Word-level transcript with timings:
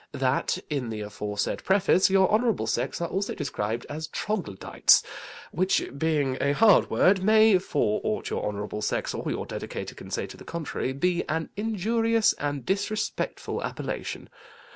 THAT 0.13 0.57
in 0.67 0.89
the 0.89 1.01
aforesaid 1.01 1.63
preface, 1.63 2.09
your 2.09 2.27
Honourable 2.31 2.65
sex 2.65 2.99
are 3.01 3.07
also 3.07 3.35
described 3.35 3.85
as 3.87 4.07
Troglodites, 4.07 5.03
which, 5.51 5.91
being 5.95 6.39
a 6.41 6.53
hard 6.53 6.89
word, 6.89 7.21
may, 7.21 7.59
for 7.59 8.01
aught 8.03 8.31
your 8.31 8.43
Honourable 8.43 8.81
sex 8.81 9.13
or 9.13 9.29
your 9.29 9.45
Dedicator 9.45 9.93
can 9.95 10.09
say 10.09 10.25
to 10.25 10.37
the 10.37 10.43
contrary, 10.43 10.91
be 10.91 11.23
an 11.29 11.51
injurious 11.55 12.33
and 12.39 12.65
disrespectful 12.65 13.63
appellation. 13.63 14.27